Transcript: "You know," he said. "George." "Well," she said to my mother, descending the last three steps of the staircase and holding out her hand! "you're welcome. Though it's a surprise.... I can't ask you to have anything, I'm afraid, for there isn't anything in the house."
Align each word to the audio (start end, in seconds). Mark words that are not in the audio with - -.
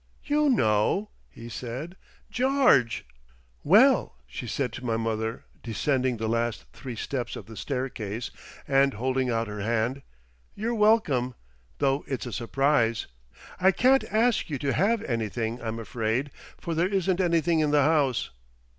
"You 0.23 0.49
know," 0.49 1.11
he 1.29 1.47
said. 1.47 1.95
"George." 2.31 3.05
"Well," 3.63 4.15
she 4.25 4.47
said 4.47 4.73
to 4.73 4.83
my 4.83 4.97
mother, 4.97 5.45
descending 5.61 6.17
the 6.17 6.27
last 6.27 6.65
three 6.73 6.95
steps 6.95 7.35
of 7.35 7.45
the 7.45 7.55
staircase 7.55 8.31
and 8.67 8.95
holding 8.95 9.29
out 9.29 9.47
her 9.47 9.59
hand! 9.61 10.01
"you're 10.55 10.73
welcome. 10.73 11.35
Though 11.77 12.03
it's 12.07 12.25
a 12.25 12.33
surprise.... 12.33 13.05
I 13.59 13.69
can't 13.71 14.03
ask 14.05 14.49
you 14.49 14.57
to 14.57 14.73
have 14.73 15.03
anything, 15.03 15.61
I'm 15.61 15.77
afraid, 15.77 16.31
for 16.57 16.73
there 16.73 16.89
isn't 16.89 17.21
anything 17.21 17.59
in 17.59 17.69
the 17.69 17.83
house." 17.83 18.31